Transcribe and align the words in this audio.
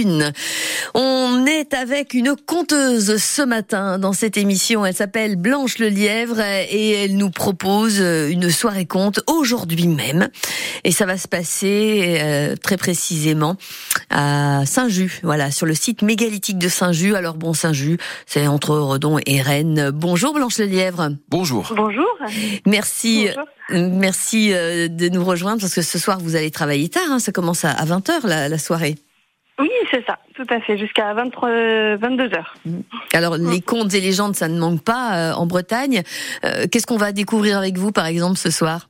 une. 0.00 0.32
On 0.94 1.46
est 1.46 1.74
avec 1.74 2.14
une 2.14 2.34
conteuse 2.34 3.16
ce 3.22 3.42
matin 3.42 3.98
dans 3.98 4.12
cette 4.12 4.36
émission. 4.36 4.84
Elle 4.84 4.94
s'appelle 4.94 5.36
Blanche 5.36 5.78
Le 5.78 5.88
Lièvre 5.88 6.40
et 6.40 6.90
elle 6.90 7.16
nous 7.16 7.30
propose 7.30 7.98
une 7.98 8.50
soirée 8.50 8.86
conte 8.86 9.20
aujourd'hui 9.26 9.86
même. 9.86 10.28
Et 10.84 10.92
ça 10.92 11.06
va 11.06 11.16
se 11.16 11.28
passer 11.28 12.18
euh, 12.20 12.56
très 12.56 12.76
précisément 12.76 13.56
à 14.10 14.62
Saint-Just, 14.66 15.20
voilà, 15.22 15.50
sur 15.50 15.66
le 15.66 15.74
site 15.74 16.02
mégalithique 16.02 16.58
de 16.58 16.68
Saint-Just. 16.68 17.14
Alors 17.14 17.34
bon, 17.34 17.52
Saint-Just, 17.52 18.00
c'est 18.26 18.46
entre 18.46 18.76
Redon 18.76 19.18
et 19.26 19.42
Rennes. 19.42 19.90
Bonjour 19.92 20.34
Blanche 20.34 20.58
Le 20.58 20.66
Lièvre. 20.66 21.10
Bonjour. 21.28 21.72
Bonjour. 21.76 22.08
Merci. 22.66 23.28
Merci 23.72 24.52
euh, 24.52 24.88
de 24.88 25.08
nous 25.08 25.24
rejoindre 25.24 25.60
parce 25.60 25.74
que 25.74 25.82
ce 25.82 25.98
soir 25.98 26.18
vous 26.20 26.34
allez 26.34 26.50
travailler 26.50 26.88
tard, 26.88 27.04
hein, 27.08 27.18
ça 27.18 27.32
commence 27.32 27.64
à 27.64 27.72
20h 27.72 28.26
la, 28.26 28.58
soirée. 28.58 28.96
Oui, 29.60 29.70
c'est 29.90 30.04
ça, 30.06 30.18
tout 30.34 30.46
à 30.50 30.60
fait, 30.60 30.78
jusqu'à 30.78 31.12
23, 31.14 31.48
22h. 31.96 32.44
Alors 33.12 33.36
les 33.36 33.60
contes 33.60 33.94
et 33.94 34.00
légendes, 34.00 34.36
ça 34.36 34.48
ne 34.48 34.58
manque 34.58 34.82
pas 34.82 35.14
euh, 35.14 35.32
en 35.34 35.46
Bretagne. 35.46 36.02
Euh, 36.44 36.66
qu'est-ce 36.70 36.86
qu'on 36.86 36.96
va 36.96 37.12
découvrir 37.12 37.58
avec 37.58 37.76
vous 37.76 37.92
par 37.92 38.06
exemple 38.06 38.36
ce 38.36 38.50
soir? 38.50 38.89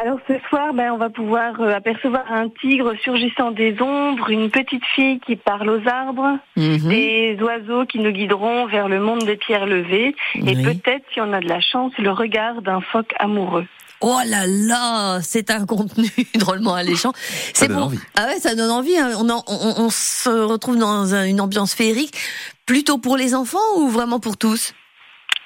Alors 0.00 0.18
ce 0.26 0.34
soir, 0.48 0.74
ben, 0.74 0.92
on 0.92 0.96
va 0.96 1.08
pouvoir 1.08 1.60
apercevoir 1.60 2.30
un 2.30 2.48
tigre 2.48 2.94
surgissant 3.02 3.52
des 3.52 3.80
ombres, 3.80 4.28
une 4.28 4.50
petite 4.50 4.84
fille 4.94 5.20
qui 5.20 5.36
parle 5.36 5.70
aux 5.70 5.88
arbres, 5.88 6.38
mhm. 6.56 6.88
des 6.88 7.38
oiseaux 7.40 7.86
qui 7.86 8.00
nous 8.00 8.10
guideront 8.10 8.66
vers 8.66 8.88
le 8.88 8.98
monde 8.98 9.24
des 9.24 9.36
pierres 9.36 9.66
levées, 9.66 10.16
et 10.34 10.62
peut-être, 10.62 11.04
si 11.12 11.20
on 11.20 11.32
a 11.32 11.40
de 11.40 11.48
la 11.48 11.60
chance, 11.60 11.92
le 11.98 12.10
regard 12.10 12.60
d'un 12.60 12.80
phoque 12.80 13.14
amoureux. 13.18 13.66
Oh 14.00 14.18
là 14.26 14.46
là, 14.46 15.20
c'est 15.22 15.50
un 15.50 15.64
contenu 15.64 16.10
drôlement 16.34 16.74
alléchant. 16.74 17.12
C'est 17.54 17.68
bon. 17.68 17.84
Envie. 17.84 17.98
Ah 18.16 18.26
ouais, 18.26 18.38
ça 18.38 18.54
donne 18.54 18.70
envie. 18.70 18.98
Hein. 18.98 19.12
On, 19.18 19.28
on, 19.48 19.88
se 19.90 20.28
retrouve 20.28 20.76
dans 20.76 21.14
une 21.14 21.40
ambiance 21.40 21.72
féerique, 21.72 22.18
plutôt 22.66 22.98
pour 22.98 23.16
les 23.16 23.34
enfants 23.34 23.58
ou 23.78 23.88
vraiment 23.88 24.20
pour 24.20 24.36
tous? 24.36 24.74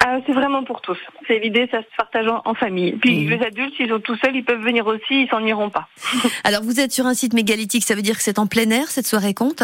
Ah, 0.05 0.19
c'est 0.27 0.33
vraiment 0.33 0.63
pour 0.63 0.81
tous. 0.81 0.99
C'est 1.27 1.39
l'idée, 1.39 1.69
ça 1.71 1.83
se 1.83 1.97
partage 1.97 2.27
en, 2.45 2.55
famille. 2.55 2.93
Puis 2.93 3.27
mmh. 3.27 3.31
les 3.31 3.45
adultes, 3.45 3.75
s'ils 3.77 3.89
sont 3.89 3.99
tout 3.99 4.17
seuls, 4.17 4.37
ils 4.37 4.45
peuvent 4.45 4.63
venir 4.63 4.87
aussi, 4.87 5.23
ils 5.23 5.29
s'en 5.29 5.45
iront 5.45 5.71
pas. 5.71 5.89
Alors 6.45 6.63
vous 6.63 6.81
êtes 6.81 6.93
sur 6.93 7.07
un 7.07 7.15
site 7.15 7.35
mégalithique, 7.35 7.85
ça 7.85 7.95
veut 7.95 8.03
dire 8.03 8.17
que 8.17 8.23
c'est 8.23 8.39
en 8.39 8.47
plein 8.47 8.71
air 8.71 8.89
cette 8.89 9.07
soirée 9.07 9.35
compte? 9.35 9.63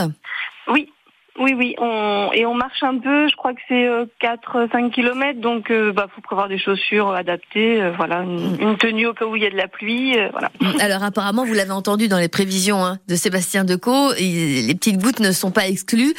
Oui, 0.68 0.90
oui, 1.36 1.52
oui, 1.56 1.74
on, 1.78 2.30
et 2.32 2.46
on 2.46 2.54
marche 2.54 2.82
un 2.82 2.96
peu, 2.98 3.28
je 3.28 3.34
crois 3.34 3.54
que 3.54 3.60
c'est 3.66 3.88
4-5 4.20 4.36
euh, 4.54 4.90
km, 4.90 5.40
donc 5.40 5.66
il 5.68 5.74
euh, 5.74 5.92
bah, 5.92 6.06
faut 6.14 6.20
prévoir 6.20 6.48
des 6.48 6.58
chaussures 6.58 7.10
adaptées, 7.10 7.82
euh, 7.82 7.90
voilà, 7.96 8.22
une, 8.22 8.76
tenue 8.78 9.08
au 9.08 9.14
cas 9.14 9.24
où 9.24 9.34
il 9.34 9.42
y 9.42 9.46
a 9.46 9.50
de 9.50 9.56
la 9.56 9.66
pluie, 9.66 10.16
voilà. 10.30 10.52
Alors 10.78 11.02
apparemment, 11.02 11.44
vous 11.44 11.54
l'avez 11.54 11.72
entendu 11.72 12.06
dans 12.06 12.18
les 12.18 12.28
prévisions 12.28 12.84
hein, 12.84 12.98
de 13.08 13.16
Sébastien 13.16 13.64
Decaux, 13.64 14.12
les 14.12 14.74
petites 14.74 14.98
gouttes 14.98 15.18
ne 15.18 15.32
sont 15.32 15.50
pas 15.50 15.66
exclues, 15.66 16.14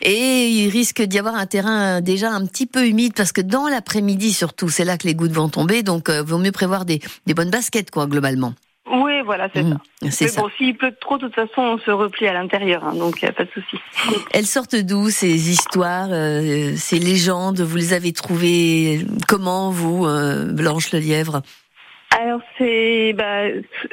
et 0.00 0.48
il 0.48 0.70
risque 0.70 1.02
d'y 1.02 1.18
avoir 1.18 1.34
un 1.34 1.46
terrain 1.46 2.00
déjà 2.00 2.30
un 2.30 2.46
petit 2.46 2.66
peu 2.66 2.88
humide, 2.88 3.12
parce 3.14 3.32
que 3.32 3.42
dans 3.42 3.68
l'après-midi 3.68 4.32
surtout, 4.32 4.70
c'est 4.70 4.86
là 4.86 4.96
que 4.96 5.06
les 5.06 5.14
gouttes 5.14 5.32
vont 5.32 5.50
tomber, 5.50 5.82
donc 5.82 6.08
vaut 6.08 6.38
mieux 6.38 6.52
prévoir 6.52 6.86
des, 6.86 7.00
des 7.26 7.34
bonnes 7.34 7.50
baskets, 7.50 7.90
quoi, 7.90 8.06
globalement. 8.06 8.54
Voilà, 9.24 9.48
c'est 9.54 9.62
mmh, 9.62 9.78
ça. 10.10 10.24
Mais 10.24 10.30
bon, 10.36 10.50
s'il 10.56 10.76
pleut 10.76 10.94
trop, 11.00 11.18
de 11.18 11.26
toute 11.26 11.34
façon, 11.34 11.62
on 11.62 11.78
se 11.78 11.90
replie 11.90 12.26
à 12.26 12.32
l'intérieur, 12.32 12.84
hein, 12.84 12.94
donc 12.94 13.20
il 13.20 13.24
n'y 13.24 13.30
a 13.30 13.32
pas 13.32 13.44
de 13.44 13.50
souci. 13.50 13.78
Elles 14.32 14.46
sortent 14.46 14.76
d'où 14.76 15.10
ces 15.10 15.50
histoires, 15.50 16.08
euh, 16.10 16.72
ces 16.76 16.98
légendes? 16.98 17.60
Vous 17.60 17.76
les 17.76 17.92
avez 17.92 18.12
trouvées 18.12 19.00
comment, 19.28 19.70
vous, 19.70 20.06
euh, 20.06 20.52
Blanche 20.52 20.92
Le 20.92 20.98
Lièvre 20.98 21.42
alors 22.16 22.40
c'est 22.58 23.12
bah, 23.12 23.48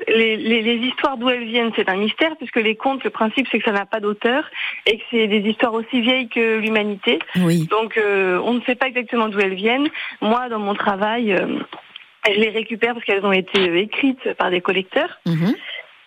les, 0.08 0.38
les, 0.38 0.62
les, 0.62 0.76
histoires 0.76 1.18
d'où 1.18 1.30
elles 1.30 1.46
viennent, 1.46 1.72
c'est 1.76 1.90
un 1.90 1.96
mystère 1.96 2.36
puisque 2.38 2.58
les 2.58 2.76
contes, 2.76 3.04
le 3.04 3.09
principe 3.09 3.48
c'est 3.52 3.58
que 3.58 3.66
ça 3.66 3.72
n'a 3.72 3.88
pas 3.88 4.00
d'auteur 4.00 4.44
et 4.86 4.98
que 4.98 5.04
c'est 5.09 5.28
des 5.28 5.40
histoires 5.40 5.74
aussi 5.74 6.02
vieilles 6.02 6.30
que 6.30 6.59
l'humanité. 6.59 7.18
Oui. 7.38 7.68
Donc 7.72 7.98
euh, 7.98 8.40
on 8.44 8.54
ne 8.54 8.62
sait 8.62 8.76
pas 8.76 8.88
exactement 8.88 9.28
d'où 9.28 9.40
elles 9.40 9.56
viennent. 9.56 9.88
Moi, 10.22 10.50
dans 10.50 10.59
mon 10.59 10.76
travail, 10.76 11.34
euh, 11.34 11.48
je 12.26 12.40
les 12.40 12.50
récupère 12.50 12.94
parce 12.94 13.06
qu'elles 13.06 13.26
ont 13.26 13.32
été 13.32 13.70
euh, 13.70 13.78
écrites 13.78 14.34
par 14.38 14.50
des 14.50 14.62
collecteurs. 14.62 15.20
Mhm. 15.26 15.56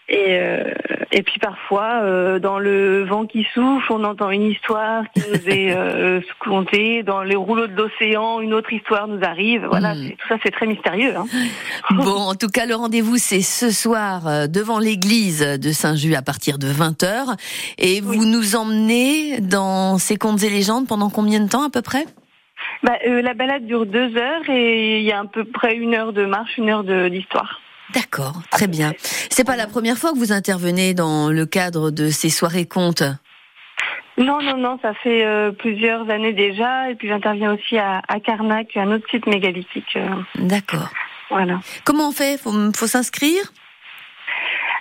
Et, 0.06 0.36
euh, 0.38 0.74
et 1.12 1.22
puis 1.22 1.38
parfois, 1.38 2.02
euh, 2.02 2.38
dans 2.38 2.58
le 2.58 3.04
vent 3.04 3.24
qui 3.24 3.46
souffle, 3.54 3.90
on 3.90 4.04
entend 4.04 4.30
une 4.30 4.50
histoire 4.50 5.04
qui 5.14 5.22
nous 5.30 5.48
est 5.48 5.72
euh, 5.76 6.20
contée. 6.40 7.02
Dans 7.02 7.22
les 7.22 7.36
rouleaux 7.36 7.66
de 7.66 7.74
l'océan, 7.74 8.40
une 8.40 8.52
autre 8.52 8.70
histoire 8.72 9.08
nous 9.08 9.24
arrive. 9.24 9.64
Voilà, 9.64 9.94
mhm. 9.94 10.10
tout 10.10 10.28
ça, 10.28 10.36
c'est 10.42 10.50
très 10.50 10.66
mystérieux. 10.66 11.14
Hein. 11.16 11.26
Bon, 11.90 12.16
en 12.16 12.34
tout 12.34 12.48
cas, 12.48 12.66
le 12.66 12.74
rendez-vous, 12.74 13.16
c'est 13.16 13.40
ce 13.40 13.70
soir 13.70 14.26
euh, 14.26 14.46
devant 14.46 14.78
l'église 14.78 15.40
de 15.40 15.72
Saint-Just 15.72 16.16
à 16.16 16.22
partir 16.22 16.58
de 16.58 16.66
20h. 16.66 17.36
Et 17.78 18.00
vous 18.00 18.26
nous 18.26 18.56
emmenez 18.56 19.40
dans 19.40 19.98
ces 19.98 20.16
contes 20.16 20.42
et 20.42 20.50
légendes 20.50 20.86
pendant 20.86 21.08
combien 21.08 21.40
de 21.40 21.48
temps 21.48 21.62
à 21.62 21.70
peu 21.70 21.82
près? 21.82 22.06
Bah, 22.84 22.98
euh, 23.06 23.20
La 23.22 23.34
balade 23.34 23.66
dure 23.66 23.86
deux 23.86 24.16
heures 24.16 24.48
et 24.48 25.00
il 25.00 25.04
y 25.04 25.10
a 25.10 25.20
à 25.20 25.24
peu 25.24 25.44
près 25.44 25.74
une 25.74 25.94
heure 25.94 26.12
de 26.12 26.24
marche, 26.24 26.56
une 26.58 26.70
heure 26.70 26.84
d'histoire. 27.10 27.60
D'accord, 27.92 28.34
très 28.50 28.66
bien. 28.66 28.92
C'est 29.30 29.44
pas 29.44 29.56
la 29.56 29.66
première 29.66 29.96
fois 29.96 30.12
que 30.12 30.18
vous 30.18 30.32
intervenez 30.32 30.94
dans 30.94 31.30
le 31.30 31.46
cadre 31.46 31.90
de 31.90 32.08
ces 32.10 32.30
soirées 32.30 32.66
contes? 32.66 33.02
Non, 34.16 34.40
non, 34.40 34.56
non, 34.56 34.78
ça 34.80 34.94
fait 34.94 35.24
euh, 35.26 35.50
plusieurs 35.50 36.08
années 36.08 36.32
déjà, 36.32 36.88
et 36.90 36.94
puis 36.94 37.08
j'interviens 37.08 37.54
aussi 37.54 37.76
à, 37.78 38.00
à 38.06 38.20
Carnac, 38.20 38.76
un 38.76 38.92
autre 38.92 39.04
site 39.10 39.26
mégalithique. 39.26 39.96
Euh. 39.96 40.08
D'accord. 40.36 40.88
Voilà. 41.30 41.58
Comment 41.84 42.10
on 42.10 42.12
fait? 42.12 42.40
Faut, 42.40 42.52
faut 42.76 42.86
s'inscrire? 42.86 43.42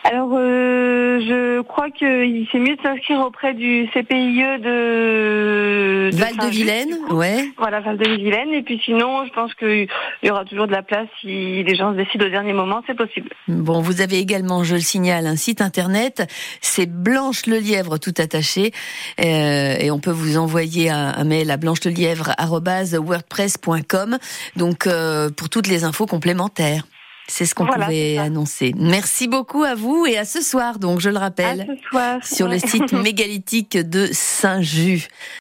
Alors, 0.05 0.31
euh, 0.33 1.21
je 1.21 1.61
crois 1.61 1.89
qu'il 1.89 2.45
c'est 2.51 2.59
mieux 2.59 2.75
de 2.75 2.81
s'inscrire 2.81 3.21
auprès 3.21 3.53
du 3.53 3.87
CPIE 3.93 4.59
de, 4.61 6.09
Val 6.13 6.35
de 6.35 6.49
Vilaine, 6.51 6.97
ouais. 7.11 7.49
Voilà, 7.57 7.79
Val 7.79 7.97
de 7.97 8.09
Vilaine. 8.09 8.53
Et 8.53 8.63
puis 8.63 8.81
sinon, 8.83 9.25
je 9.25 9.31
pense 9.31 9.53
qu'il 9.53 9.87
y 10.21 10.29
aura 10.29 10.43
toujours 10.43 10.67
de 10.67 10.73
la 10.73 10.83
place 10.83 11.07
si 11.21 11.63
les 11.63 11.75
gens 11.75 11.93
se 11.93 11.97
décident 11.97 12.25
au 12.25 12.29
dernier 12.29 12.51
moment, 12.51 12.81
c'est 12.85 12.97
possible. 12.97 13.29
Bon, 13.47 13.79
vous 13.79 14.01
avez 14.01 14.19
également, 14.19 14.65
je 14.65 14.75
le 14.75 14.81
signale, 14.81 15.25
un 15.25 15.37
site 15.37 15.61
internet. 15.61 16.29
C'est 16.59 16.91
Blanche 16.91 17.45
le 17.47 17.59
Lièvre 17.59 17.97
tout 17.97 18.13
attaché, 18.17 18.73
euh, 19.21 19.77
et 19.79 19.89
on 19.89 19.99
peut 19.99 20.11
vous 20.11 20.35
envoyer 20.37 20.89
un, 20.89 21.23
mail 21.23 21.49
à 21.49 21.55
blanche 21.57 21.79
wordpress.com. 21.85 24.17
Donc 24.57 24.85
euh, 24.85 25.29
pour 25.29 25.47
toutes 25.49 25.67
les 25.67 25.85
infos 25.85 26.05
complémentaires. 26.05 26.83
C'est 27.27 27.45
ce 27.45 27.55
qu'on 27.55 27.65
pouvait 27.65 28.17
annoncer. 28.17 28.73
Merci 28.77 29.27
beaucoup 29.27 29.63
à 29.63 29.75
vous 29.75 30.05
et 30.05 30.17
à 30.17 30.25
ce 30.25 30.41
soir, 30.41 30.77
donc 30.77 30.99
je 30.99 31.09
le 31.09 31.17
rappelle, 31.17 31.77
sur 32.21 32.47
le 32.47 32.59
site 32.59 32.91
mégalithique 32.93 33.77
de 33.77 34.09
Saint-Just. 34.11 35.09